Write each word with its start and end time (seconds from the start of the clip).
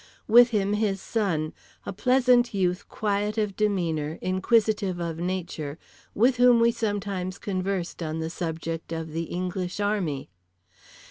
With 0.27 0.49
him 0.49 0.73
his 0.73 0.99
son, 0.99 1.53
a 1.85 1.93
pleasant 1.93 2.55
youth 2.55 2.89
quiet 2.89 3.37
of 3.37 3.55
demeanour, 3.55 4.17
inquisitive 4.19 4.99
of 4.99 5.19
nature, 5.19 5.77
with 6.15 6.37
whom 6.37 6.59
we 6.59 6.71
sometimes 6.71 7.37
conversed 7.37 8.01
on 8.01 8.17
the 8.17 8.31
subject 8.31 8.91
of 8.91 9.11
the 9.13 9.25
English 9.25 9.79
Army. 9.79 10.31